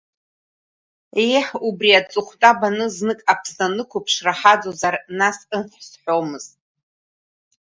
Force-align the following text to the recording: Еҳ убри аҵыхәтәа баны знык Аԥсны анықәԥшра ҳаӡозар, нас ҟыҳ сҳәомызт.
Еҳ 1.37 1.47
убри 1.67 1.99
аҵыхәтәа 1.99 2.51
баны 2.59 2.85
знык 2.95 3.19
Аԥсны 3.31 3.63
анықәԥшра 3.67 4.33
ҳаӡозар, 4.39 4.95
нас 5.19 5.37
ҟыҳ 5.49 5.65
сҳәомызт. 5.87 6.53